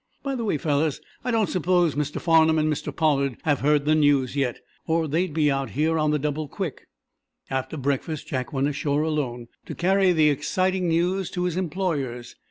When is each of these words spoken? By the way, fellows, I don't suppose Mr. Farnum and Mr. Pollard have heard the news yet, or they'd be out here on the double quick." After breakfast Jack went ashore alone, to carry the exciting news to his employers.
By 0.23 0.33
the 0.33 0.43
way, 0.43 0.57
fellows, 0.57 0.99
I 1.23 1.29
don't 1.29 1.45
suppose 1.47 1.93
Mr. 1.93 2.19
Farnum 2.19 2.57
and 2.57 2.73
Mr. 2.73 2.91
Pollard 2.95 3.37
have 3.43 3.59
heard 3.59 3.85
the 3.85 3.93
news 3.93 4.35
yet, 4.35 4.59
or 4.87 5.07
they'd 5.07 5.31
be 5.31 5.51
out 5.51 5.69
here 5.69 5.99
on 5.99 6.09
the 6.09 6.17
double 6.17 6.47
quick." 6.47 6.87
After 7.51 7.77
breakfast 7.77 8.25
Jack 8.27 8.51
went 8.51 8.67
ashore 8.67 9.03
alone, 9.03 9.47
to 9.67 9.75
carry 9.75 10.11
the 10.11 10.31
exciting 10.31 10.87
news 10.87 11.29
to 11.29 11.43
his 11.43 11.55
employers. 11.55 12.35